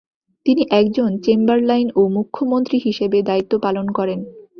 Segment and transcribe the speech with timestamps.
[0.45, 4.19] তিনি একজন চেম্বারলাইন ও মুখ্যমন্ত্রী হিসেবে দায়িত্ব পালন করেন।